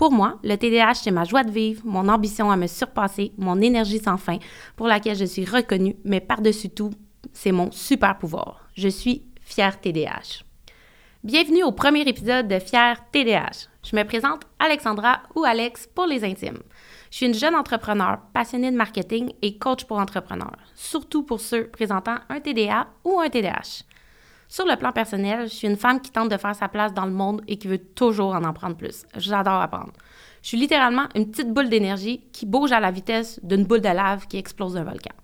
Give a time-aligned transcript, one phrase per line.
[0.00, 3.60] Pour moi, le TDAH, c'est ma joie de vivre, mon ambition à me surpasser, mon
[3.60, 4.38] énergie sans fin,
[4.74, 6.90] pour laquelle je suis reconnue, mais par-dessus tout,
[7.34, 8.66] c'est mon super pouvoir.
[8.74, 10.42] Je suis fière TDAH.
[11.22, 13.68] Bienvenue au premier épisode de Fière TDAH.
[13.84, 16.62] Je me présente Alexandra ou Alex pour les intimes.
[17.10, 21.66] Je suis une jeune entrepreneur passionnée de marketing et coach pour entrepreneurs, surtout pour ceux
[21.68, 23.84] présentant un TDA ou un TDAH.
[24.50, 27.06] Sur le plan personnel, je suis une femme qui tente de faire sa place dans
[27.06, 29.06] le monde et qui veut toujours en en prendre plus.
[29.16, 29.92] J'adore apprendre.
[30.42, 33.88] Je suis littéralement une petite boule d'énergie qui bouge à la vitesse d'une boule de
[33.88, 35.14] lave qui explose d'un volcan.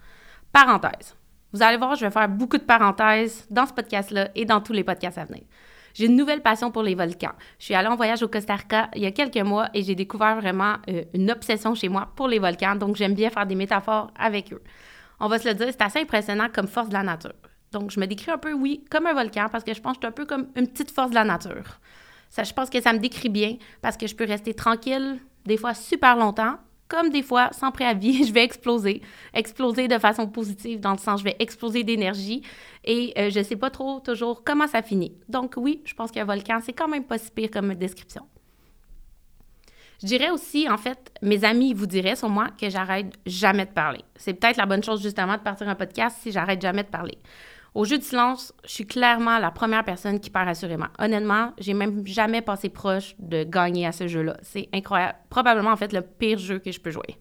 [0.53, 1.17] Parenthèse.
[1.53, 4.73] Vous allez voir, je vais faire beaucoup de parenthèses dans ce podcast-là et dans tous
[4.73, 5.43] les podcasts à venir.
[5.93, 7.33] J'ai une nouvelle passion pour les volcans.
[7.59, 9.97] Je suis allée en voyage au Costa Rica il y a quelques mois et j'ai
[9.97, 13.57] découvert vraiment euh, une obsession chez moi pour les volcans, donc j'aime bien faire des
[13.57, 14.63] métaphores avec eux.
[15.19, 17.33] On va se le dire, c'est assez impressionnant comme force de la nature.
[17.73, 20.07] Donc, je me décris un peu, oui, comme un volcan parce que je pense que
[20.07, 21.81] je suis un peu comme une petite force de la nature.
[22.31, 25.57] Ça, je pense que ça me décrit bien parce que je peux rester tranquille, des
[25.57, 29.03] fois super longtemps, comme des fois, sans préavis, je vais exploser.
[29.35, 32.43] Exploser de façon positive, dans le sens, je vais exploser d'énergie
[32.85, 35.13] et euh, je ne sais pas trop toujours comment ça finit.
[35.29, 38.23] Donc, oui, je pense qu'un volcan, c'est quand même pas si pire comme description.
[40.03, 43.71] Je dirais aussi, en fait, mes amis vous diraient sur moi que j'arrête jamais de
[43.71, 44.05] parler.
[44.15, 47.17] C'est peut-être la bonne chose, justement, de partir un podcast si j'arrête jamais de parler.
[47.77, 50.87] Au jeu de silence, je suis clairement la première personne qui perd assurément.
[50.99, 54.35] Honnêtement, j'ai même jamais passé proche de gagner à ce jeu-là.
[54.41, 55.19] C'est incroyable.
[55.29, 57.19] Probablement, en fait, le pire jeu que je peux jouer.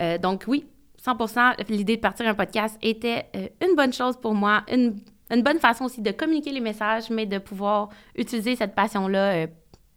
[0.00, 0.66] Euh, donc oui,
[1.04, 5.02] 100% l'idée de partir un podcast était euh, une bonne chose pour moi, une,
[5.42, 9.46] bonne façon aussi de communiquer les messages, mais de pouvoir utiliser cette passion-là euh,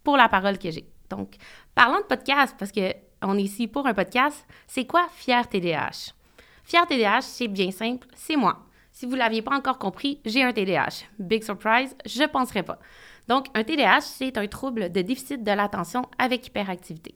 [0.03, 0.85] pour la parole que j'ai.
[1.09, 1.37] Donc,
[1.73, 6.13] parlons de podcast, parce qu'on est ici pour un podcast, c'est quoi Fier TDH?
[6.65, 8.66] Fier TDH, c'est bien simple, c'est moi.
[8.97, 11.05] Si vous ne l'aviez pas encore compris, j'ai un TDAH.
[11.19, 12.79] Big surprise, je ne penserais pas.
[13.27, 17.13] Donc, un TDAH, c'est un trouble de déficit de l'attention avec hyperactivité.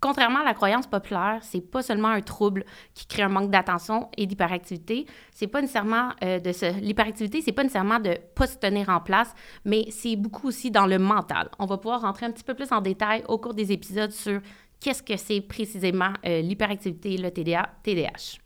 [0.00, 4.08] Contrairement à la croyance populaire, c'est pas seulement un trouble qui crée un manque d'attention
[4.16, 5.06] et d'hyperactivité.
[5.30, 8.98] C'est pas nécessairement euh, de ce, l'hyperactivité, c'est pas nécessairement de pas se tenir en
[8.98, 9.32] place,
[9.64, 11.50] mais c'est beaucoup aussi dans le mental.
[11.60, 14.40] On va pouvoir rentrer un petit peu plus en détail au cours des épisodes sur
[14.80, 18.41] qu'est-ce que c'est précisément euh, l'hyperactivité, le TDA, TDAH.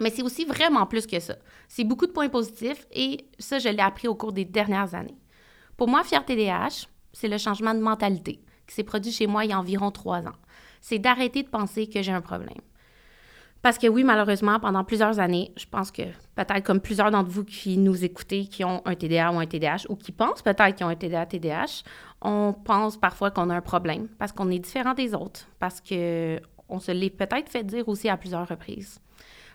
[0.00, 1.36] Mais c'est aussi vraiment plus que ça.
[1.68, 5.16] C'est beaucoup de points positifs et ça, je l'ai appris au cours des dernières années.
[5.76, 9.50] Pour moi, Fier TDAH, c'est le changement de mentalité qui s'est produit chez moi il
[9.50, 10.36] y a environ trois ans.
[10.80, 12.60] C'est d'arrêter de penser que j'ai un problème.
[13.62, 16.02] Parce que oui, malheureusement, pendant plusieurs années, je pense que
[16.34, 19.88] peut-être comme plusieurs d'entre vous qui nous écoutez, qui ont un TDA ou un TDAH,
[19.88, 21.82] ou qui pensent peut-être qu'ils ont un TDA, TDAH,
[22.22, 26.78] on pense parfois qu'on a un problème parce qu'on est différent des autres, parce qu'on
[26.78, 29.00] se l'est peut-être fait dire aussi à plusieurs reprises.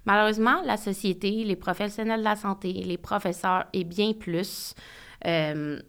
[0.05, 4.73] Malheureusement, la société, les professionnels de la santé, les professeurs et bien plus
[5.27, 5.79] euh,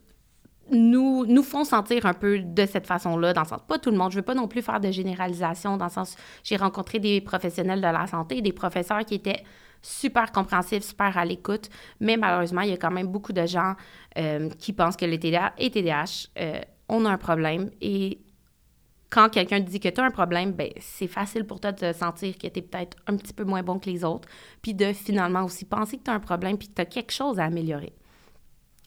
[0.71, 3.97] nous, nous font sentir un peu de cette façon-là, dans le sens, pas tout le
[3.97, 7.21] monde, je veux pas non plus faire de généralisation, dans le sens, j'ai rencontré des
[7.21, 9.43] professionnels de la santé, des professeurs qui étaient
[9.83, 11.69] super compréhensifs, super à l'écoute,
[12.01, 13.75] mais malheureusement, il y a quand même beaucoup de gens
[14.19, 18.21] euh, qui pensent que les TDA et TDAH, euh, on a un problème et
[19.13, 22.33] quand quelqu'un dit que tu as un problème, ben, c'est facile pour toi de sentir
[22.39, 24.27] que tu es peut-être un petit peu moins bon que les autres,
[24.63, 27.13] puis de finalement aussi penser que tu as un problème, puis que tu as quelque
[27.13, 27.93] chose à améliorer.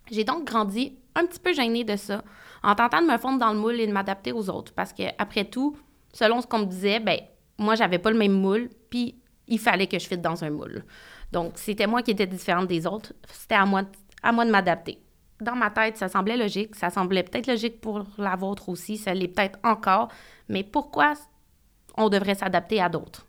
[0.10, 2.24] J'ai donc grandi un petit peu gênée de ça,
[2.64, 5.04] en tentant de me fondre dans le moule et de m'adapter aux autres, parce que
[5.20, 5.78] après tout,
[6.12, 7.20] selon ce qu'on me disait, ben
[7.60, 10.86] moi, j'avais pas le même moule, puis il fallait que je fitte dans un moule.
[11.32, 15.05] Donc, c'était moi qui étais différente des autres, c'était à moi de m'adapter
[15.42, 16.76] dans ma tête, ça semblait logique.
[16.76, 18.98] Ça semblait peut-être logique pour la vôtre aussi.
[18.98, 20.10] Ça l'est peut-être encore.
[20.50, 21.14] Mais pourquoi
[21.98, 23.26] on devrait s'adapter à d'autres?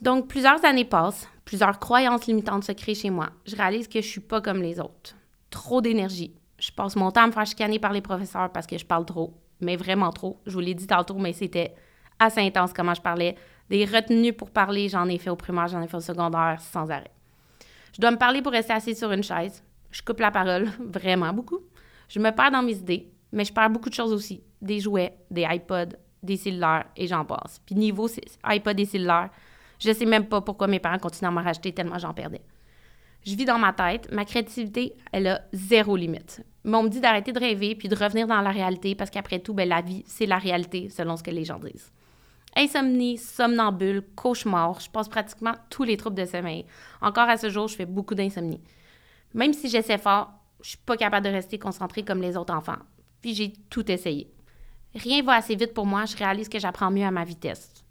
[0.00, 3.30] Donc, plusieurs années passent, plusieurs croyances limitantes se créent chez moi.
[3.46, 5.14] Je réalise que je suis pas comme les autres.
[5.50, 6.34] Trop d'énergie.
[6.58, 9.04] Je passe mon temps à me faire chicaner par les professeurs parce que je parle
[9.04, 10.40] trop, mais vraiment trop.
[10.46, 11.74] Je vous l'ai dit tantôt, mais c'était
[12.18, 13.36] assez intense comment je parlais.
[13.70, 16.90] Des retenues pour parler, j'en ai fait au primaire, j'en ai fait au secondaire sans
[16.90, 17.10] arrêt.
[17.94, 19.62] Je dois me parler pour rester assis sur une chaise.
[19.94, 21.60] Je coupe la parole vraiment beaucoup.
[22.08, 24.42] Je me perds dans mes idées, mais je perds beaucoup de choses aussi.
[24.60, 27.60] Des jouets, des iPods, des cellulaires et j'en passe.
[27.64, 28.08] Puis niveau
[28.42, 29.30] iPod et cellulaires,
[29.78, 32.42] je sais même pas pourquoi mes parents continuent à m'en racheter tellement j'en perdais.
[33.24, 36.42] Je vis dans ma tête, ma créativité, elle a zéro limite.
[36.64, 39.38] Mais on me dit d'arrêter de rêver puis de revenir dans la réalité parce qu'après
[39.38, 41.92] tout, ben, la vie, c'est la réalité selon ce que les gens disent.
[42.56, 46.66] Insomnie, somnambule, cauchemar, je passe pratiquement tous les troubles de sommeil.
[47.00, 48.60] Encore à ce jour, je fais beaucoup d'insomnie.
[49.34, 50.32] Même si j'essaie fort,
[50.62, 52.78] je suis pas capable de rester concentrée comme les autres enfants.
[53.20, 54.30] Puis j'ai tout essayé.
[54.94, 57.84] Rien va assez vite pour moi, je réalise que j'apprends mieux à ma vitesse.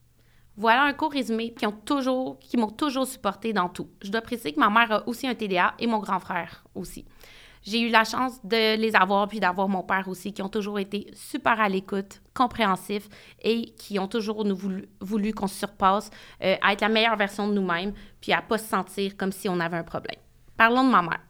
[0.56, 3.90] Voilà un court résumé qui ont toujours, m'ont toujours supporté dans tout.
[4.01, 7.06] Je dois préciser que ma mère a aussi un TDA et mon grand frère aussi.
[7.63, 10.80] J'ai eu la chance de les avoir, puis d'avoir mon père aussi, qui ont toujours
[10.80, 13.07] été super à l'écoute, compréhensifs
[13.42, 14.57] et qui ont toujours nous
[15.00, 16.12] voulu, qu'on se surpasse,
[16.44, 19.48] euh, à être la meilleure version de nous-mêmes, puis à pas se sentir comme si
[19.48, 20.19] on avait un problème.
[20.57, 21.22] Parlons de ma mère.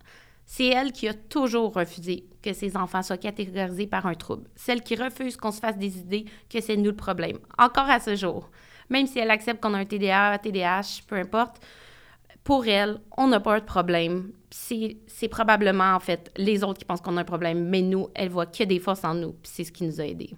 [0.56, 4.48] C'est elle qui a toujours refusé que ses enfants soient catégorisés par un trouble.
[4.56, 7.40] Celle qui refuse qu'on se fasse des idées que c'est nous le problème.
[7.58, 8.52] Encore à ce jour
[8.90, 11.60] même si elle accepte qu'on a un TDA, TDAH, peu importe,
[12.44, 14.32] pour elle, on n'a pas de problème.
[14.52, 18.30] C'est probablement, en fait, les autres qui pensent qu'on a un problème, mais nous, elle
[18.30, 20.36] voit que des forces en nous, puis c'est ce qui nous a aidés.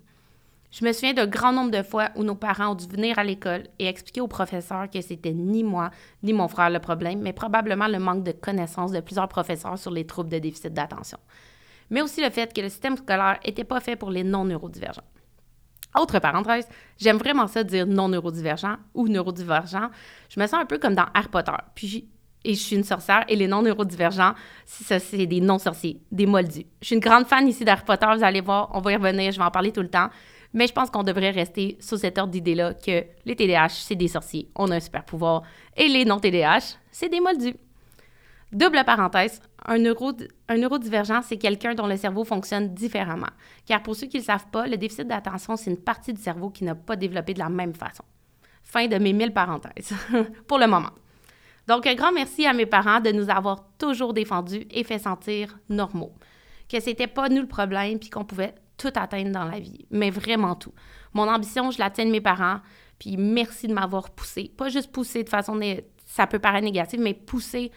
[0.77, 3.23] Je me souviens d'un grand nombre de fois où nos parents ont dû venir à
[3.23, 5.89] l'école et expliquer aux professeurs que c'était ni moi
[6.21, 9.91] ni mon frère le problème, mais probablement le manque de connaissances de plusieurs professeurs sur
[9.91, 11.17] les troubles de déficit d'attention.
[11.89, 15.05] Mais aussi le fait que le système scolaire n'était pas fait pour les non-neurodivergents.
[15.97, 16.67] Autre parenthèse,
[16.97, 19.89] j'aime vraiment ça dire non neurodivergent ou neurodivergent.
[20.27, 21.53] Je me sens un peu comme dans Harry Potter.
[21.73, 22.09] Puis
[22.43, 24.33] et je suis une sorcière et les non neurodivergents,
[24.65, 26.65] ça c'est des non sorciers, des moldus.
[26.81, 29.31] Je suis une grande fan ici d'Harry Potter, vous allez voir, on va y revenir,
[29.31, 30.09] je vais en parler tout le temps.
[30.55, 34.07] Mais je pense qu'on devrait rester sous cet ordre d'idée-là que les TDAH, c'est des
[34.07, 35.43] sorciers, on a un super pouvoir,
[35.75, 37.57] et les non TDAH, c'est des moldus.
[38.53, 43.27] Double parenthèse, un neurodivergent, c'est quelqu'un dont le cerveau fonctionne différemment.
[43.65, 46.21] Car pour ceux qui ne le savent pas, le déficit d'attention, c'est une partie du
[46.21, 48.05] cerveau qui n'a pas développé de la même façon.
[48.63, 49.93] Fin de mes mille parenthèses,
[50.47, 50.91] pour le moment.
[51.67, 55.57] Donc, un grand merci à mes parents de nous avoir toujours défendus et fait sentir
[55.67, 56.13] normaux.
[56.69, 60.09] Que c'était pas nous le problème, puis qu'on pouvait tout atteindre dans la vie, mais
[60.09, 60.73] vraiment tout.
[61.13, 62.59] Mon ambition, je la de mes parents,
[62.99, 64.51] puis merci de m'avoir poussé.
[64.55, 65.59] Pas juste poussé de façon,
[66.05, 67.71] ça peut paraître négatif, mais poussé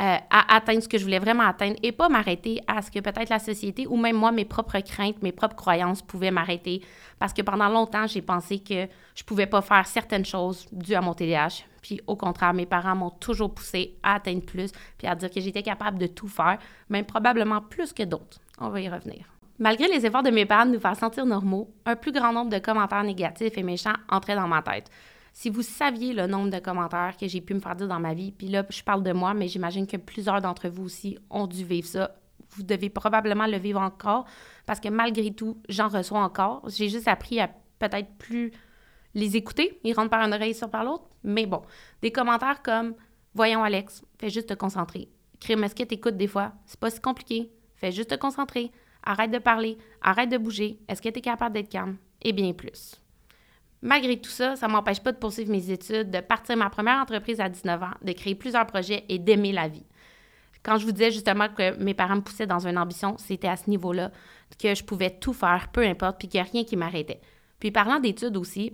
[0.00, 2.98] euh, à atteindre ce que je voulais vraiment atteindre et pas m'arrêter à ce que
[2.98, 6.82] peut-être la société ou même moi, mes propres craintes, mes propres croyances pouvaient m'arrêter.
[7.18, 11.02] Parce que pendant longtemps, j'ai pensé que je pouvais pas faire certaines choses dues à
[11.02, 11.64] mon TDAH.
[11.82, 15.40] Puis au contraire, mes parents m'ont toujours poussé à atteindre plus, puis à dire que
[15.40, 16.58] j'étais capable de tout faire,
[16.88, 18.38] même probablement plus que d'autres.
[18.58, 19.31] On va y revenir.
[19.62, 22.50] Malgré les efforts de mes parents de nous faire sentir normaux, un plus grand nombre
[22.50, 24.90] de commentaires négatifs et méchants entraient dans ma tête.
[25.32, 28.12] Si vous saviez le nombre de commentaires que j'ai pu me faire dire dans ma
[28.12, 31.46] vie, puis là, je parle de moi, mais j'imagine que plusieurs d'entre vous aussi ont
[31.46, 32.16] dû vivre ça.
[32.56, 34.24] Vous devez probablement le vivre encore
[34.66, 36.68] parce que malgré tout, j'en reçois encore.
[36.68, 37.48] J'ai juste appris à
[37.78, 38.50] peut-être plus
[39.14, 39.78] les écouter.
[39.84, 41.04] Ils rentrent par une oreille, sur par l'autre.
[41.22, 41.62] Mais bon,
[42.02, 42.96] des commentaires comme
[43.32, 45.08] Voyons, Alex, fais juste te concentrer.
[45.38, 46.50] Crime, est-ce que t'écoutes des fois?
[46.66, 47.52] C'est pas si compliqué.
[47.76, 48.72] Fais juste te concentrer.
[49.02, 49.78] Arrête de parler.
[50.00, 50.78] Arrête de bouger.
[50.88, 51.96] Est-ce que tu es capable d'être calme?
[52.22, 53.00] Et bien plus.
[53.82, 56.98] Malgré tout ça, ça ne m'empêche pas de poursuivre mes études, de partir ma première
[56.98, 59.84] entreprise à 19 ans, de créer plusieurs projets et d'aimer la vie.
[60.62, 63.56] Quand je vous disais justement que mes parents me poussaient dans une ambition, c'était à
[63.56, 64.12] ce niveau-là
[64.60, 67.20] que je pouvais tout faire, peu importe, puis qu'il n'y a rien qui m'arrêtait.
[67.58, 68.72] Puis parlant d'études aussi,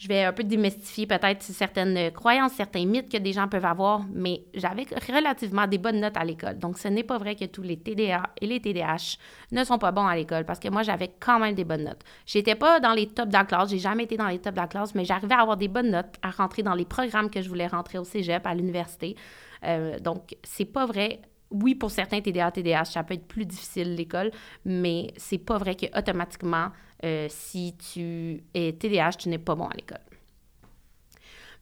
[0.00, 4.00] je vais un peu démystifier peut-être certaines croyances, certains mythes que des gens peuvent avoir,
[4.10, 6.58] mais j'avais relativement des bonnes notes à l'école.
[6.58, 9.18] Donc, ce n'est pas vrai que tous les TDA et les TDAH
[9.52, 12.00] ne sont pas bons à l'école parce que moi, j'avais quand même des bonnes notes.
[12.24, 14.60] J'étais pas dans les tops de la classe, j'ai jamais été dans les tops de
[14.60, 17.42] la classe, mais j'arrivais à avoir des bonnes notes, à rentrer dans les programmes que
[17.42, 19.16] je voulais rentrer au cégep, à l'université.
[19.64, 21.20] Euh, donc, c'est pas vrai
[21.50, 24.30] oui, pour certains TDA, TDAH, ça peut être plus difficile l'école,
[24.64, 26.68] mais c'est pas vrai que automatiquement,
[27.04, 29.98] euh, si tu es TDAH, tu n'es pas bon à l'école.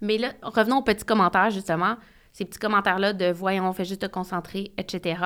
[0.00, 1.96] Mais là, revenons aux petits commentaires, justement.
[2.32, 5.22] Ces petits commentaires-là de voyons, on fait juste te concentrer, etc.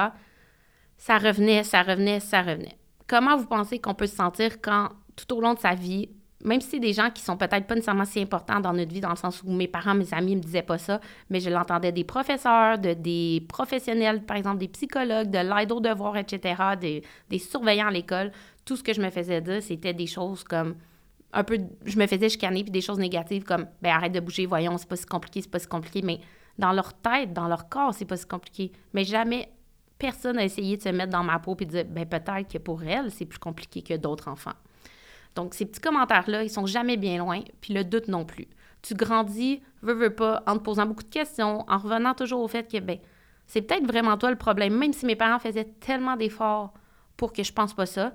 [0.97, 2.79] Ça revenait, ça revenait, ça revenait.
[3.07, 6.09] Comment vous pensez qu'on peut se sentir quand, tout au long de sa vie,
[6.45, 9.01] même si c'est des gens qui sont peut-être pas nécessairement si importants dans notre vie,
[9.01, 11.93] dans le sens où mes parents, mes amis me disaient pas ça, mais je l'entendais
[11.93, 17.03] des professeurs, de, des professionnels, par exemple des psychologues, de l'aide aux devoirs, etc., des,
[17.31, 18.33] des surveillants à l'école.
[18.65, 20.75] Tout ce que je me faisais dire, c'était des choses comme
[21.33, 24.47] un peu, je me faisais chicaner, puis des choses négatives comme, ben arrête de bouger,
[24.47, 26.21] voyons, c'est pas si compliqué, c'est pas si compliqué, mais
[26.59, 28.73] dans leur tête, dans leur corps, c'est pas si compliqué.
[28.93, 29.49] Mais jamais
[29.99, 32.59] personne n'a essayé de se mettre dans ma peau et de dire, ben peut-être que
[32.59, 34.53] pour elle, c'est plus compliqué que d'autres enfants.
[35.35, 38.49] Donc, ces petits commentaires-là, ils sont jamais bien loin, puis le doute non plus.
[38.83, 42.49] Tu grandis, veux, veux pas, en te posant beaucoup de questions, en revenant toujours au
[42.49, 42.99] fait que, ben,
[43.47, 46.73] c'est peut-être vraiment toi le problème, même si mes parents faisaient tellement d'efforts
[47.17, 48.13] pour que je pense pas ça.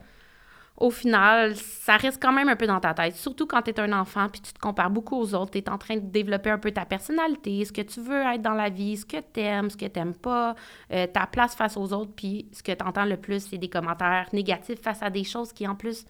[0.77, 3.79] Au final, ça reste quand même un peu dans ta tête, surtout quand tu es
[3.79, 5.51] un enfant puis tu te compares beaucoup aux autres.
[5.51, 8.43] Tu es en train de développer un peu ta personnalité, ce que tu veux être
[8.43, 10.55] dans la vie, ce que tu aimes, ce que tu n'aimes pas,
[10.91, 12.11] euh, ta place face aux autres.
[12.15, 15.51] Puis ce que tu entends le plus, c'est des commentaires négatifs face à des choses
[15.51, 16.05] qui, en plus,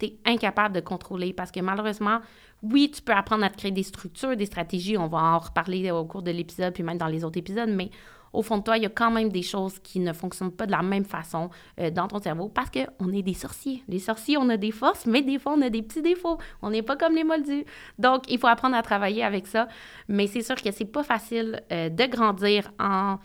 [0.00, 2.20] tu incapable de contrôler parce que malheureusement,
[2.62, 5.90] oui, tu peux apprendre à te créer des structures, des stratégies, on va en reparler
[5.90, 7.90] au cours de l'épisode, puis même dans les autres épisodes, mais
[8.32, 10.66] au fond de toi, il y a quand même des choses qui ne fonctionnent pas
[10.66, 13.82] de la même façon euh, dans ton cerveau parce qu'on est des sorciers.
[13.88, 16.38] Les sorciers, on a des forces, mais des fois, on a des petits défauts.
[16.62, 17.64] On n'est pas comme les moldus.
[17.98, 19.66] Donc, il faut apprendre à travailler avec ça.
[20.08, 23.18] Mais c'est sûr que c'est pas facile euh, de grandir en,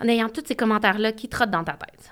[0.00, 2.10] en ayant tous ces commentaires-là qui trottent dans ta tête.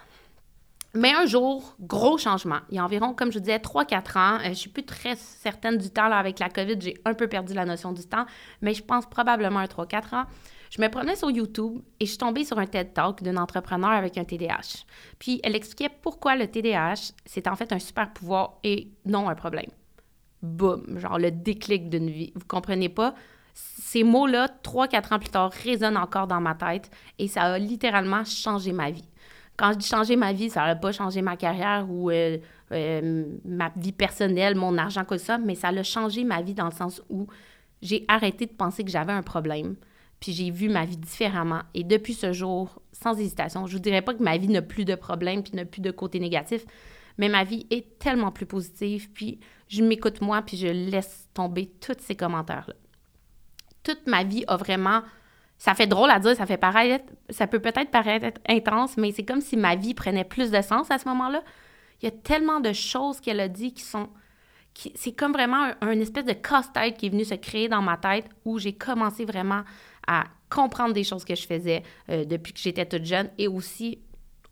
[0.97, 2.61] Mais un jour, gros changement.
[2.71, 4.39] Il y a environ, comme je disais, 3-4 ans.
[4.41, 6.09] Euh, je suis plus très certaine du temps.
[6.09, 8.25] Là, avec la COVID, j'ai un peu perdu la notion du temps,
[8.63, 10.25] mais je pense probablement un 3-4 ans.
[10.71, 13.91] Je me promenais sur YouTube et je suis tombée sur un TED Talk d'une entrepreneur
[13.91, 14.85] avec un TDAH.
[15.19, 19.35] Puis elle expliquait pourquoi le TDAH, c'est en fait un super pouvoir et non un
[19.35, 19.71] problème.
[20.43, 22.33] Boum, genre le déclic d'une vie.
[22.35, 23.15] Vous comprenez pas?
[23.55, 28.25] Ces mots-là, 3-4 ans plus tard, résonnent encore dans ma tête et ça a littéralement
[28.25, 29.09] changé ma vie.
[29.57, 32.39] Quand je dis changer ma vie, ça n'a pas changé ma carrière ou euh,
[32.73, 36.67] euh, ma vie personnelle, mon argent, que ça, mais ça a changé ma vie dans
[36.67, 37.27] le sens où
[37.81, 39.77] j'ai arrêté de penser que j'avais un problème.
[40.21, 41.61] Puis j'ai vu ma vie différemment.
[41.75, 44.63] Et depuis ce jour, sans hésitation, je ne vous dirais pas que ma vie n'a
[44.63, 46.65] plus de problèmes puis n'a plus de côté négatif,
[47.19, 49.11] mais ma vie est tellement plus positive.
[49.13, 52.75] Puis je m'écoute moi, puis je laisse tomber tous ces commentaires-là.
[53.83, 55.03] Toute ma vie a vraiment
[55.59, 59.25] ça fait drôle à dire, ça fait paraître, ça peut peut-être paraître intense, mais c'est
[59.25, 61.43] comme si ma vie prenait plus de sens à ce moment-là.
[62.01, 64.09] Il y a tellement de choses qu'elle a dit qui sont.
[64.75, 67.97] Qui, c'est comme vraiment un, espèce de casse-tête qui est venu se créer dans ma
[67.97, 69.63] tête où j'ai commencé vraiment
[70.07, 73.99] à comprendre des choses que je faisais euh, depuis que j'étais toute jeune et aussi,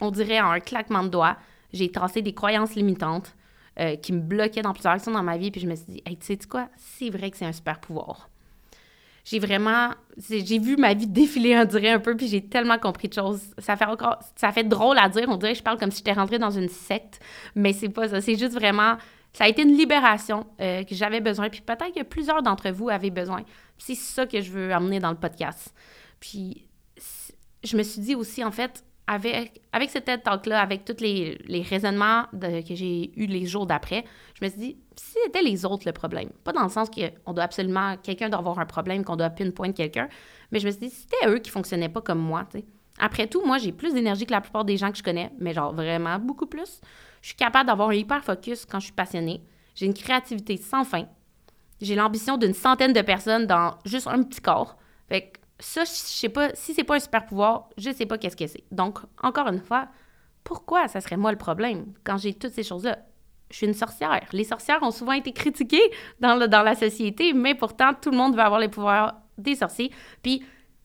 [0.01, 1.37] on dirait en un claquement de doigts,
[1.75, 3.37] j'ai tracé des croyances limitantes
[3.79, 5.51] euh, qui me bloquaient dans plusieurs actions dans ma vie.
[5.51, 7.79] Puis je me suis dit, hey, tu sais quoi, c'est vrai que c'est un super
[7.79, 8.31] pouvoir
[9.25, 13.09] j'ai vraiment, j'ai vu ma vie défiler, on dirait un peu, puis j'ai tellement compris
[13.09, 13.41] de choses.
[13.59, 15.99] Ça fait encore, ça fait drôle à dire, on dirait que je parle comme si
[15.99, 17.21] j'étais rentrée dans une secte,
[17.55, 18.21] mais c'est pas ça.
[18.21, 18.97] C'est juste vraiment,
[19.33, 22.91] ça a été une libération euh, que j'avais besoin, puis peut-être que plusieurs d'entre vous
[22.91, 23.43] avaient besoin.
[23.79, 25.75] C'est ça que je veux amener dans le podcast.
[26.21, 26.69] Puis
[27.65, 31.39] je me suis dit aussi, en fait, avec, avec ce TED Talk-là, avec tous les,
[31.47, 34.05] les raisonnements que j'ai eus les jours d'après,
[34.39, 37.45] je me suis dit, c'était les autres le problème, pas dans le sens qu'on doit
[37.45, 40.09] absolument, quelqu'un doit avoir un problème, qu'on doit pinpoint quelqu'un,
[40.51, 42.47] mais je me suis dit, c'était eux qui fonctionnaient pas comme moi.
[42.99, 45.53] Après tout, moi, j'ai plus d'énergie que la plupart des gens que je connais, mais
[45.53, 46.81] genre vraiment beaucoup plus.
[47.23, 49.43] Je suis capable d'avoir un hyper focus quand je suis passionnée.
[49.75, 51.07] J'ai une créativité sans fin.
[51.81, 54.77] J'ai l'ambition d'une centaine de personnes dans juste un petit corps.
[55.09, 58.19] Fait que ça, je sais pas, si c'est pas un super pouvoir, je sais pas
[58.19, 58.65] qu'est-ce que c'est.
[58.71, 59.89] Donc, encore une fois,
[60.45, 62.99] pourquoi ça serait moi le problème quand j'ai toutes ces choses-là?
[63.51, 64.27] Je suis une sorcière.
[64.33, 68.43] Les sorcières ont souvent été critiquées dans, la société, mais pourtant, tout le monde veut
[68.43, 69.91] avoir les pouvoirs des sorciers.
[70.23, 70.45] Puis,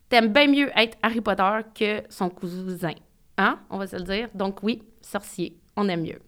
[0.09, 2.93] t'aimes bien mieux être Harry Potter que son cousin.
[3.37, 3.59] Hein?
[3.69, 4.29] On va se le dire.
[4.35, 6.19] Donc, oui, sorcier, on aime mieux.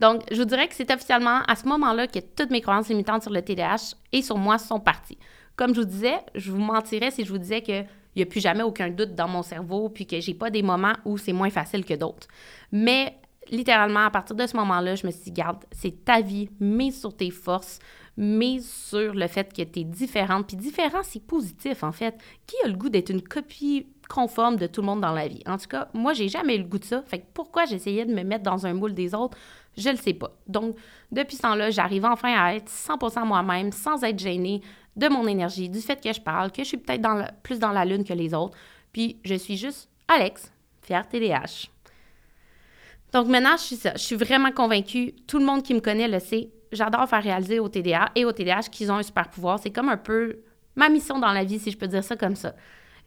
[0.00, 3.22] Donc, je vous dirais que c'est officiellement à ce moment-là que toutes mes croyances limitantes
[3.22, 5.18] sur le TDAH et sur moi sont parties.
[5.56, 8.40] Comme je vous disais, je vous mentirais si je vous disais qu'il n'y a plus
[8.40, 11.50] jamais aucun doute dans mon cerveau, puis que j'ai pas des moments où c'est moins
[11.50, 12.26] facile que d'autres.
[12.72, 13.16] Mais
[13.50, 17.00] littéralement, à partir de ce moment-là, je me suis dit, garde, c'est ta vie, mise
[17.00, 17.78] sur tes forces,
[18.16, 20.46] mise sur le fait que tu es différente.
[20.46, 22.16] Puis différent, c'est positif, en fait.
[22.46, 25.42] Qui a le goût d'être une copie conforme de tout le monde dans la vie?
[25.46, 27.02] En tout cas, moi, j'ai jamais eu le goût de ça.
[27.06, 29.36] Fait que pourquoi j'essayais de me mettre dans un moule des autres?
[29.76, 30.30] Je le sais pas.
[30.46, 30.76] Donc,
[31.10, 34.60] depuis ce temps-là, j'arrive enfin à être 100% moi-même, sans être gênée,
[34.96, 37.02] de mon énergie, du fait que je parle, que je suis peut-être
[37.42, 38.56] plus dans la lune que les autres.
[38.92, 41.73] Puis je suis juste Alex, fière TDH.
[43.14, 45.12] Donc maintenant, je suis vraiment convaincue.
[45.28, 46.50] Tout le monde qui me connaît le sait.
[46.72, 49.60] J'adore faire réaliser au TDA et au TDH qu'ils ont un super pouvoir.
[49.60, 50.40] C'est comme un peu
[50.74, 52.56] ma mission dans la vie, si je peux dire ça comme ça.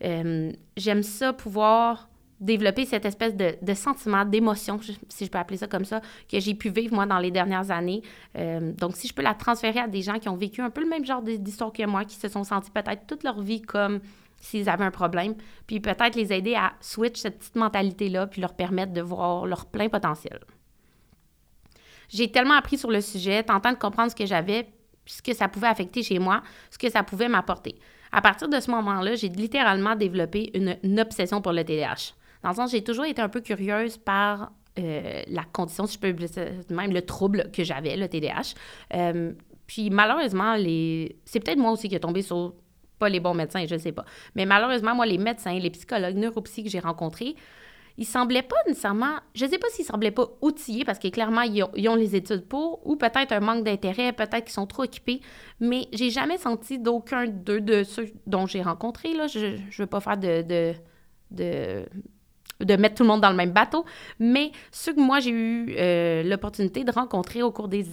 [0.05, 2.07] Euh, j'aime ça pouvoir
[2.39, 6.39] développer cette espèce de, de sentiment, d'émotion, si je peux appeler ça comme ça, que
[6.39, 8.01] j'ai pu vivre moi dans les dernières années.
[8.37, 10.81] Euh, donc, si je peux la transférer à des gens qui ont vécu un peu
[10.81, 13.99] le même genre d'histoire que moi, qui se sont sentis peut-être toute leur vie comme
[14.39, 18.53] s'ils avaient un problème, puis peut-être les aider à switch cette petite mentalité-là, puis leur
[18.53, 20.39] permettre de voir leur plein potentiel.
[22.09, 24.69] J'ai tellement appris sur le sujet, tentant de comprendre ce que j'avais,
[25.05, 27.77] ce que ça pouvait affecter chez moi, ce que ça pouvait m'apporter.
[28.11, 32.13] À partir de ce moment-là, j'ai littéralement développé une, obsession pour le TDAH.
[32.43, 35.99] Dans le sens, j'ai toujours été un peu curieuse par euh, la condition, si je
[35.99, 38.53] peux même le trouble que j'avais, le TDAH.
[38.93, 39.33] Euh,
[39.65, 41.17] puis malheureusement, les...
[41.25, 42.53] c'est peut-être moi aussi qui ai tombé sur
[42.97, 44.05] pas les bons médecins, je ne sais pas.
[44.35, 47.35] Mais malheureusement, moi, les médecins, les psychologues, neuropsy que j'ai rencontrés,
[47.97, 51.41] ils semblaient pas nécessairement, je ne sais pas s'ils semblaient pas outillés parce que clairement,
[51.41, 55.19] ils ont, les études pour, ou peut-être un manque d'intérêt, peut-être qu'ils sont trop occupés,
[55.59, 59.87] mais j'ai jamais senti d'aucun d'eux, de ceux dont j'ai rencontré, là, je ne veux
[59.87, 60.75] pas faire de,
[61.31, 63.83] de mettre tout le monde dans le même bateau,
[64.19, 67.83] mais ceux que moi j'ai eu euh, l'opportunité de rencontrer au cours des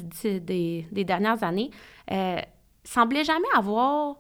[0.92, 1.70] dernières années
[2.10, 2.40] euh,
[2.84, 4.16] semblaient jamais avoir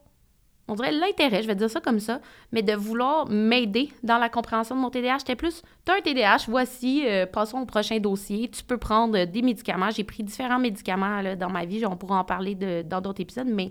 [0.66, 2.20] on dirait l'intérêt, je vais dire ça comme ça,
[2.52, 5.20] mais de vouloir m'aider dans la compréhension de mon TDAH.
[5.20, 8.48] C'était plus, tu as un TDAH, voici, euh, passons au prochain dossier.
[8.48, 9.90] Tu peux prendre des médicaments.
[9.90, 11.84] J'ai pris différents médicaments dans ma vie.
[11.84, 13.70] On pourra en parler dans d'autres épisodes, mais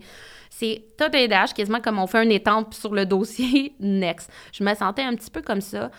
[0.51, 4.31] c'est, tu un TDAH, quasiment comme on fait un étampe sur le dossier, next.
[4.51, 5.89] Je me sentais un petit peu comme ça.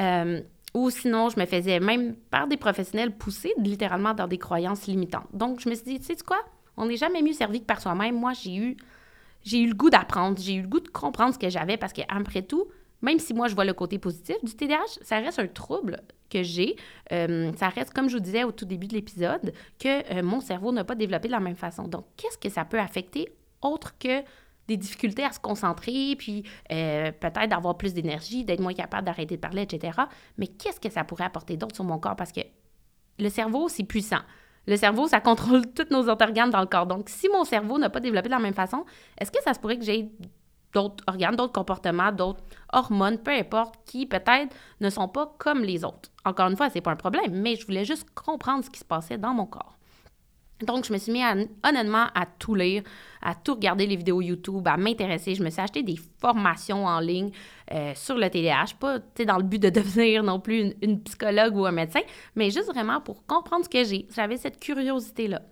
[0.00, 0.40] Euh,
[0.74, 5.26] ou sinon, je me faisais même par des professionnels pousser littéralement dans des croyances limitantes.
[5.32, 6.38] Donc, je me suis dit, tu sais quoi?
[6.76, 8.16] On n'est jamais mieux servi que par soi-même.
[8.18, 8.76] Moi, j'ai eu
[9.42, 11.92] j'ai eu le goût d'apprendre, j'ai eu le goût de comprendre ce que j'avais parce
[11.92, 12.68] qu'après tout,
[13.02, 16.42] même si moi je vois le côté positif du TDAH, ça reste un trouble que
[16.42, 16.76] j'ai.
[17.12, 20.40] Euh, ça reste, comme je vous disais au tout début de l'épisode, que euh, mon
[20.40, 21.88] cerveau n'a pas développé de la même façon.
[21.88, 23.28] Donc, qu'est-ce que ça peut affecter
[23.62, 24.22] autre que
[24.68, 29.34] des difficultés à se concentrer, puis euh, peut-être d'avoir plus d'énergie, d'être moins capable d'arrêter
[29.34, 29.98] de parler, etc.
[30.38, 32.14] Mais qu'est-ce que ça pourrait apporter d'autre sur mon corps?
[32.14, 32.40] Parce que
[33.18, 34.20] le cerveau, c'est puissant.
[34.70, 36.86] Le cerveau, ça contrôle tous nos autres organes dans le corps.
[36.86, 38.84] Donc, si mon cerveau n'a pas développé de la même façon,
[39.18, 40.08] est-ce que ça se pourrait que j'ai
[40.72, 42.40] d'autres organes, d'autres comportements, d'autres
[42.72, 46.12] hormones, peu importe, qui peut-être ne sont pas comme les autres?
[46.24, 48.84] Encore une fois, c'est pas un problème, mais je voulais juste comprendre ce qui se
[48.84, 49.79] passait dans mon corps.
[50.62, 51.22] Donc, je me suis mis
[51.62, 52.82] honnêtement à tout lire,
[53.22, 55.34] à tout regarder les vidéos YouTube, à m'intéresser.
[55.34, 57.30] Je me suis acheté des formations en ligne
[57.72, 61.66] euh, sur le TDAH, pas dans le but de devenir non plus une, psychologue ou
[61.66, 62.00] un médecin,
[62.34, 64.06] mais juste vraiment pour comprendre ce que j'ai.
[64.14, 65.42] J'avais cette curiosité-là.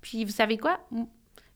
[0.00, 0.78] Puis, vous savez quoi?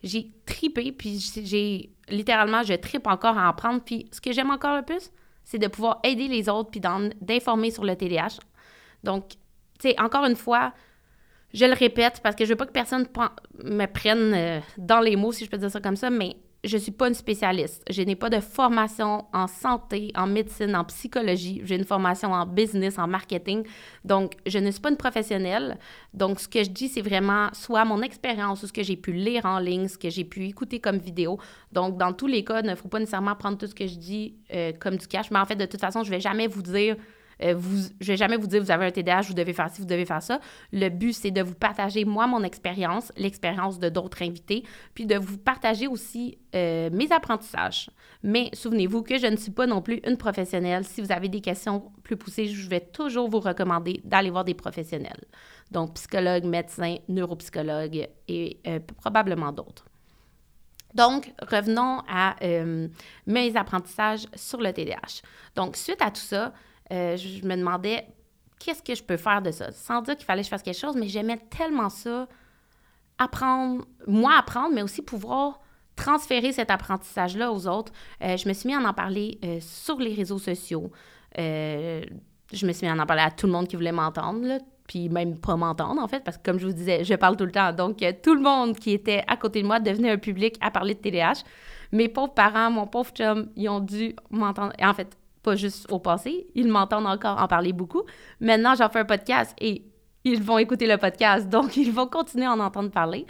[0.02, 3.82] J'ai tripé, puis j'ai littéralement, je tripe encore à en prendre.
[3.82, 5.10] Puis, ce que j'aime encore le plus,
[5.44, 8.38] c'est de pouvoir aider les autres, puis d'informer sur le TDAH.
[9.04, 9.36] Donc, tu
[9.80, 10.72] sais, encore une fois,
[11.54, 13.06] je le répète parce que je veux pas que personne
[13.64, 16.76] me prenne euh, dans les mots, si je peux dire ça comme ça, mais je
[16.76, 17.84] suis pas une spécialiste.
[17.88, 21.60] Je n'ai pas de formation en santé, en médecine, en psychologie.
[21.64, 23.64] J'ai une formation en business, en marketing.
[24.04, 25.78] Donc, je ne suis pas une professionnelle.
[26.14, 29.12] Donc, ce que je dis, c'est vraiment soit mon expérience ou ce que j'ai pu
[29.12, 31.38] lire en ligne, ce que j'ai pu écouter comme vidéo.
[31.72, 33.96] Donc, dans tous les cas, il ne faut pas nécessairement prendre tout ce que je
[33.96, 35.30] dis euh, comme du cash.
[35.30, 36.96] Mais en fait, de toute façon, je vais jamais vous dire
[37.42, 37.60] euh,
[38.00, 40.04] je vais jamais vous dire vous avez un TDAH, vous devez faire ci, vous devez
[40.04, 40.40] faire ça.
[40.72, 45.16] Le but, c'est de vous partager, moi, mon expérience, l'expérience de d'autres invités, puis de
[45.16, 47.90] vous partager aussi euh, mes apprentissages.
[48.22, 50.84] Mais souvenez-vous que je ne suis pas non plus une professionnelle.
[50.84, 54.54] Si vous avez des questions plus poussées, je vais toujours vous recommander d'aller voir des
[54.54, 55.24] professionnels.
[55.70, 59.84] Donc, psychologue, médecin, neuropsychologue et euh, probablement d'autres.
[60.94, 62.34] Donc, revenons à
[63.26, 65.20] mes apprentissages sur le TDAH.
[65.54, 66.54] Donc, suite à tout ça,
[66.92, 68.06] euh, je me demandais
[68.58, 69.70] qu'est-ce que je peux faire de ça?
[69.72, 72.26] Sans dire qu'il fallait que je fasse quelque chose, mais j'aimais tellement ça,
[73.18, 75.60] apprendre, moi apprendre, mais aussi pouvoir
[75.96, 77.92] transférer cet apprentissage-là aux autres.
[78.22, 80.90] Euh, je me suis mis à en parler euh, sur les réseaux sociaux.
[81.36, 85.08] je me suis mis à en parler à tout le monde qui voulait m'entendre, puis
[85.08, 87.52] même pas m'entendre, en fait, parce que comme je vous disais, je parle tout le
[87.52, 87.72] temps.
[87.72, 90.94] Donc, tout le monde qui était à côté de moi devenait un public à parler
[90.94, 91.44] de TDAH.
[91.92, 94.72] Mes pauvres parents, mon pauvre chum, ils ont dû m'entendre.
[94.80, 98.02] En fait, pas juste au passé, ils m'entendent encore en parler beaucoup.
[98.40, 99.84] Maintenant, j'en fais un podcast et
[100.24, 103.26] ils vont écouter le podcast, donc ils vont continuer à en entendre parler.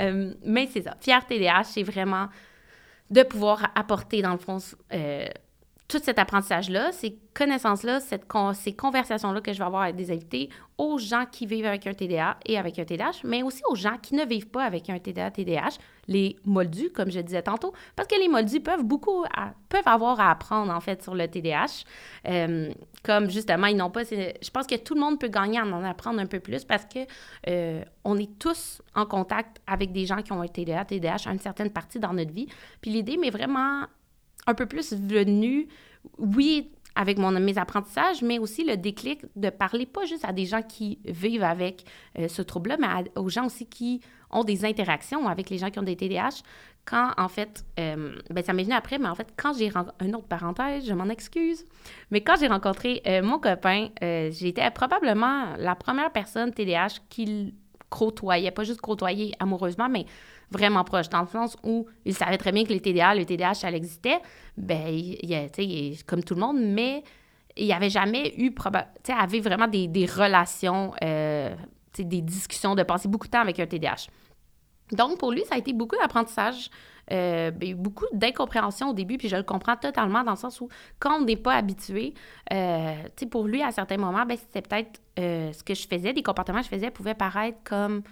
[0.00, 0.96] Euh, mais c'est ça.
[1.00, 2.28] Fier TDH, c'est vraiment
[3.10, 4.58] de pouvoir apporter, dans le fond,
[4.92, 5.26] euh,
[5.88, 10.98] tout cet apprentissage-là, ces connaissances-là, ces conversations-là que je vais avoir avec des invités, aux
[10.98, 14.14] gens qui vivent avec un TDA et avec un TDAH, mais aussi aux gens qui
[14.14, 18.18] ne vivent pas avec un TDA, TDAH, les moldus, comme je disais tantôt, parce que
[18.18, 19.24] les moldus peuvent beaucoup,
[19.68, 21.84] peuvent avoir à apprendre, en fait, sur le TDAH.
[22.26, 22.72] Euh,
[23.04, 24.04] comme, justement, ils n'ont pas...
[24.04, 26.86] Je pense que tout le monde peut gagner à en apprendre un peu plus parce
[26.86, 27.00] que
[27.48, 31.32] euh, on est tous en contact avec des gens qui ont un TDA, TDAH à
[31.32, 32.48] une certaine partie dans notre vie.
[32.80, 33.84] Puis l'idée m'est vraiment
[34.46, 35.68] un peu plus venu,
[36.16, 40.62] oui, avec mes apprentissages, mais aussi le déclic de parler pas juste à des gens
[40.62, 41.84] qui vivent avec
[42.18, 45.78] euh, ce trouble-là, mais aux gens aussi qui ont des interactions avec les gens qui
[45.78, 46.42] ont des TDAH.
[46.84, 50.06] Quand, en fait, euh, ben, ça m'est venu après, mais en fait, quand j'ai rencontré,
[50.06, 51.64] une autre parenthèse, je m'en excuse,
[52.10, 57.52] mais quand j'ai rencontré euh, mon copain, j'étais probablement la première personne TDAH qu'il
[57.90, 60.06] côtoyait, pas juste côtoyer amoureusement, mais
[60.50, 63.54] vraiment proche, dans le sens où il savait très bien que les TDA, le TDAH,
[63.54, 64.18] ça existait,
[64.56, 65.18] ben, il,
[65.58, 67.02] il, comme tout le monde, mais
[67.56, 68.62] il n'y avait jamais eu, tu
[69.04, 71.54] sais, avait vraiment des, des relations, euh,
[71.98, 74.06] des discussions, de passer beaucoup de temps avec un TDAH.
[74.92, 76.70] Donc, pour lui, ça a été beaucoup d'apprentissage,
[77.10, 81.20] euh, beaucoup d'incompréhension au début, puis je le comprends totalement dans le sens où, quand
[81.20, 82.14] on n'est pas habitué,
[82.52, 85.86] euh, tu sais, pour lui, à certains moments, ben, c'était peut-être euh, ce que je
[85.86, 88.02] faisais, des comportements que je faisais pouvaient paraître comme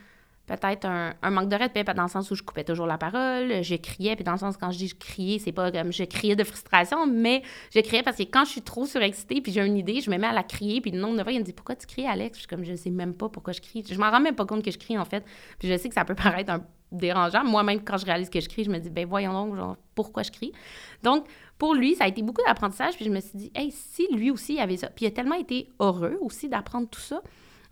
[0.47, 3.75] peut-être un, manque de respect, dans le sens où je coupais toujours la parole, je
[3.77, 6.37] criais, puis dans le sens quand je dis je criais, c'est pas comme je criais
[6.37, 7.43] de frustration, mais
[7.75, 10.17] je criais parce que quand je suis trop surexcitée, puis j'ai une idée, je me
[10.19, 12.07] mets à la crier, puis le nombre de fois, il me dit Pourquoi tu cries,
[12.07, 12.37] Alex?
[12.37, 13.85] Je suis comme Je sais même pas pourquoi je crie.
[13.89, 15.25] Je m'en rends même pas compte que je crie, en fait.
[15.59, 16.61] Puis je sais que ça peut paraître
[16.93, 17.45] dérangeant.
[17.45, 20.31] Moi-même, quand je réalise que je crie, je me dis Ben voyons donc, pourquoi je
[20.31, 20.53] crie?
[21.03, 21.27] Donc,
[21.59, 24.31] pour lui, ça a été beaucoup d'apprentissage, puis je me suis dit Hey, si lui
[24.31, 24.89] aussi avait ça.
[24.89, 27.21] Puis il a tellement été heureux aussi d'apprendre tout ça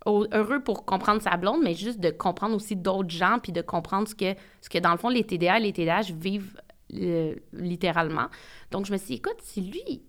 [0.07, 4.09] heureux pour comprendre sa blonde, mais juste de comprendre aussi d'autres gens, puis de comprendre
[4.09, 6.57] ce que, ce que dans le fond, les TDA et les TDAH vivent
[6.95, 8.27] euh, littéralement.
[8.71, 10.03] Donc, je me suis dit, écoute, si lui,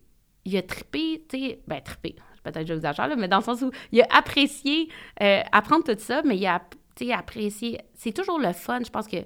[0.44, 3.62] il a trippé, tu sais, ben, trippé, peut-être que j'exagère, là, mais dans le sens
[3.62, 4.90] où il a apprécié
[5.22, 6.62] euh, apprendre tout ça, mais il a,
[7.14, 7.80] apprécié.
[7.94, 9.18] C'est toujours le fun, je pense que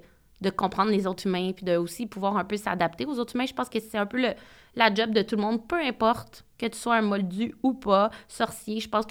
[0.41, 3.45] de comprendre les autres humains, puis de aussi pouvoir un peu s'adapter aux autres humains.
[3.45, 4.33] Je pense que c'est un peu le,
[4.75, 8.09] la job de tout le monde, peu importe que tu sois un moldu ou pas,
[8.27, 8.79] sorcier.
[8.79, 9.05] Je pense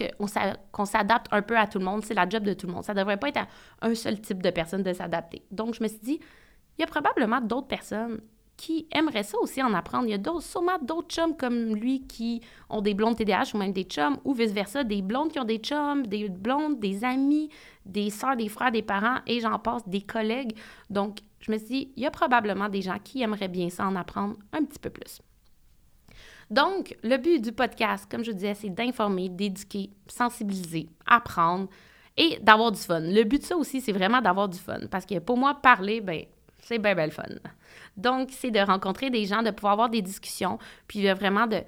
[0.73, 2.05] qu'on s'adapte un peu à tout le monde.
[2.05, 2.85] C'est la job de tout le monde.
[2.85, 3.47] Ça devrait pas être à
[3.83, 5.43] un seul type de personne de s'adapter.
[5.51, 6.21] Donc, je me suis dit,
[6.79, 8.21] il y a probablement d'autres personnes
[8.59, 10.07] qui aimeraient ça aussi en apprendre.
[10.07, 13.73] Il y a sûrement d'autres chums comme lui qui ont des blondes TDAH ou même
[13.73, 17.49] des chums ou vice-versa, des blondes qui ont des chums, des blondes, des amis,
[17.87, 20.59] des soeurs, des frères, des parents et j'en passe, des collègues.
[20.91, 23.87] Donc, je me suis dit, il y a probablement des gens qui aimeraient bien ça
[23.87, 25.23] en apprendre un petit peu plus.
[26.51, 31.69] Donc, le but du podcast, comme je disais, c'est d'informer, d'éduquer, sensibiliser, apprendre
[32.17, 33.01] et d'avoir du fun.
[33.01, 36.01] Le but de ça aussi, c'est vraiment d'avoir du fun parce que pour moi, parler,
[36.01, 36.25] ben,
[36.69, 37.25] c'est bien, bien le fun.
[37.97, 41.63] Donc, c'est de rencontrer des gens, de pouvoir avoir des discussions, puis vraiment de,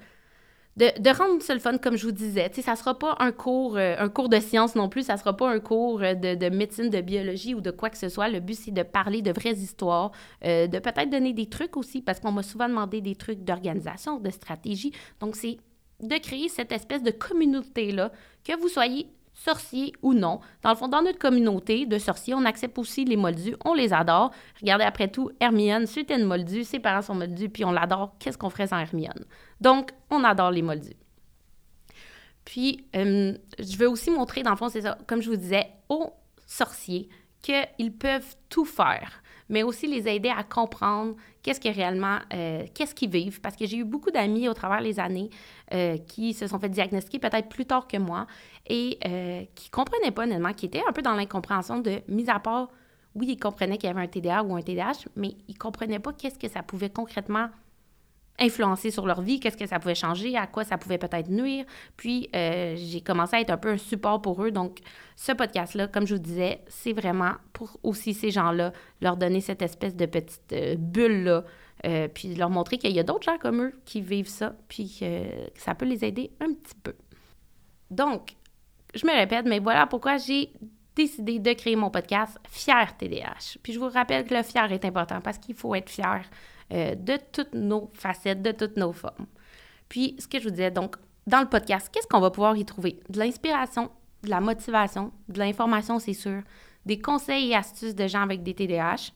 [0.77, 2.49] de, rendre ça le fun, comme je vous disais.
[2.49, 5.17] Tu sais, ça sera pas un cours, euh, un cours de science non plus, ça
[5.17, 8.29] sera pas un cours euh, de, médecine, de biologie ou de quoi que ce soit.
[8.29, 10.11] Le but, c'est de parler de vraies histoires,
[10.45, 14.19] euh, de peut-être donner des trucs aussi, parce qu'on m'a souvent demandé des trucs d'organisation,
[14.19, 14.93] de stratégie.
[15.19, 15.57] Donc, c'est
[15.99, 18.11] de créer cette espèce de communauté-là,
[18.43, 19.07] que vous soyez
[19.43, 20.39] sorciers ou non.
[20.61, 23.91] Dans le fond, dans notre communauté de sorciers, on accepte aussi les moldus, on les
[23.93, 24.31] adore.
[24.61, 28.15] Regardez, après tout, Hermione, c'était une moldue, ses parents sont moldus, puis on l'adore.
[28.19, 29.25] Qu'est-ce qu'on ferait sans Hermione?
[29.59, 30.95] Donc, on adore les moldus.
[32.45, 35.67] Puis, euh, je veux aussi montrer, dans le fond, c'est ça, comme je vous disais,
[35.89, 36.11] aux
[36.45, 37.09] sorciers
[37.41, 42.95] qu'ils peuvent tout faire mais aussi les aider à comprendre qu'est-ce que réellement, euh, qu'est-ce
[42.95, 43.41] qu'ils vivent.
[43.41, 45.29] Parce que j'ai eu beaucoup d'amis au travers les années
[45.73, 48.25] euh, qui se sont fait diagnostiquer peut-être plus tard que moi
[48.67, 52.29] et euh, qui ne comprenaient pas honnêtement, qui étaient un peu dans l'incompréhension de, mis
[52.29, 52.69] à part,
[53.13, 55.99] oui, ils comprenaient qu'il y avait un TDA ou un TDAH, mais ils ne comprenaient
[55.99, 57.49] pas qu'est-ce que ça pouvait concrètement
[58.39, 61.65] influencer sur leur vie, qu'est-ce que ça pouvait changer, à quoi ça pouvait peut-être nuire.
[61.97, 64.51] Puis, euh, j'ai commencé à être un peu un support pour eux.
[64.51, 64.79] Donc,
[65.15, 69.61] ce podcast-là, comme je vous disais, c'est vraiment pour aussi ces gens-là, leur donner cette
[69.61, 71.43] espèce de petite euh, bulle-là,
[71.85, 74.97] euh, puis leur montrer qu'il y a d'autres gens comme eux qui vivent ça, puis
[74.99, 76.95] que ça peut les aider un petit peu.
[77.89, 78.35] Donc,
[78.95, 80.51] je me répète, mais voilà pourquoi j'ai
[80.95, 83.57] décidé de créer mon podcast Fier TDH.
[83.63, 86.23] Puis je vous rappelle que le fier est important parce qu'il faut être fier
[86.71, 89.25] euh, de toutes nos facettes, de toutes nos formes.
[89.89, 90.95] Puis, ce que je vous disais, donc,
[91.27, 92.99] dans le podcast, qu'est-ce qu'on va pouvoir y trouver?
[93.09, 93.91] De l'inspiration,
[94.23, 96.41] de la motivation, de l'information, c'est sûr,
[96.85, 99.11] des conseils et astuces de gens avec des TDAH,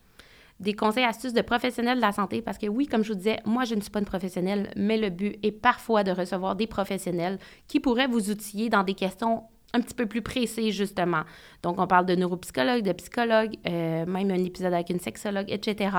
[0.60, 3.18] des conseils et astuces de professionnels de la santé, parce que oui, comme je vous
[3.18, 6.56] disais, moi, je ne suis pas une professionnelle, mais le but est parfois de recevoir
[6.56, 9.44] des professionnels qui pourraient vous outiller dans des questions
[9.76, 11.24] un petit peu plus précis, justement.
[11.62, 15.98] Donc, on parle de neuropsychologue, de psychologue, euh, même un épisode avec une sexologue, etc.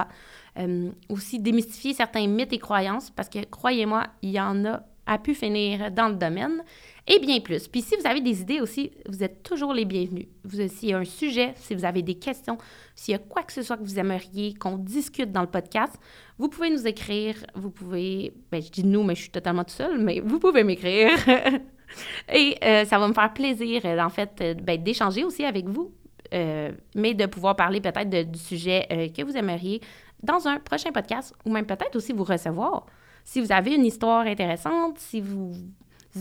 [0.59, 5.19] Euh, aussi, démystifier certains mythes et croyances, parce que, croyez-moi, il y en a à
[5.19, 6.65] pu finir dans le domaine,
[7.07, 7.69] et bien plus.
[7.69, 10.27] Puis si vous avez des idées aussi, vous êtes toujours les bienvenus.
[10.69, 12.59] S'il y a un sujet, si vous avez des questions,
[12.97, 15.95] s'il y a quoi que ce soit que vous aimeriez qu'on discute dans le podcast,
[16.39, 19.75] vous pouvez nous écrire, vous pouvez, ben je dis nous, mais je suis totalement tout
[19.75, 21.13] seul, mais vous pouvez m'écrire.
[22.33, 25.67] Et euh, ça va me faire plaisir, euh, en fait, euh, ben, d'échanger aussi avec
[25.67, 25.93] vous,
[26.95, 29.81] mais de pouvoir parler peut-être du sujet que vous aimeriez
[30.25, 32.85] dans un prochain podcast ou même peut-être aussi vous recevoir.
[33.25, 35.53] Si vous avez une histoire intéressante, si vous,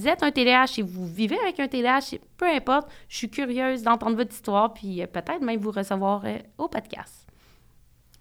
[0.05, 4.15] êtes un TDAH, si vous vivez avec un TDAH, peu importe, je suis curieuse d'entendre
[4.15, 6.23] votre histoire, puis peut-être même vous recevoir
[6.59, 7.27] au podcast.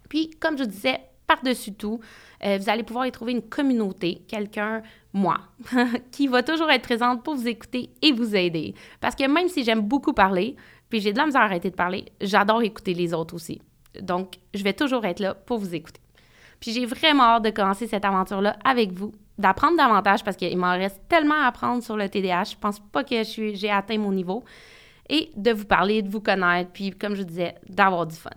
[0.08, 2.00] Puis, comme je disais, par-dessus tout,
[2.44, 4.82] euh, vous allez pouvoir y trouver une communauté, quelqu'un,
[5.12, 5.38] moi,
[6.10, 8.74] qui va toujours être présente pour vous écouter et vous aider.
[9.00, 10.56] Parce que même si j'aime beaucoup parler,
[10.88, 13.60] puis j'ai de la misère à arrêter de parler, j'adore écouter les autres aussi.
[14.00, 16.00] Donc, je vais toujours être là pour vous écouter.
[16.60, 20.72] Puis j'ai vraiment hâte de commencer cette aventure-là avec vous, d'apprendre davantage parce qu'il m'en
[20.72, 22.44] reste tellement à apprendre sur le TDAH.
[22.52, 24.44] Je pense pas que j'ai atteint mon niveau.
[25.10, 28.30] Et de vous parler, de vous connaître, puis comme je disais, d'avoir du fun.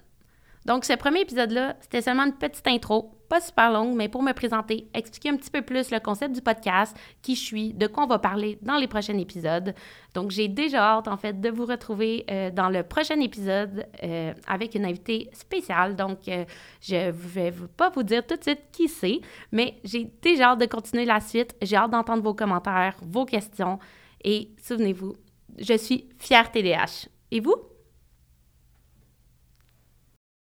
[0.68, 4.34] Donc, ce premier épisode-là, c'était seulement une petite intro pas super longue, mais pour me
[4.34, 8.04] présenter, expliquer un petit peu plus le concept du podcast, qui je suis, de quoi
[8.04, 9.74] on va parler dans les prochains épisodes.
[10.14, 14.34] Donc, j'ai déjà hâte, en fait, de vous retrouver euh, dans le prochain épisode euh,
[14.46, 15.96] avec une invitée spéciale.
[15.96, 16.44] Donc, euh,
[16.82, 19.22] je vais pas vous dire tout de suite qui c'est,
[19.54, 21.56] mais j'ai déjà hâte de continuer la suite.
[21.62, 23.80] J'ai hâte d'entendre vos commentaires, vos questions.
[24.22, 25.16] Et souvenez-vous,
[25.58, 27.08] je suis fière TDH.
[27.32, 27.56] Et vous?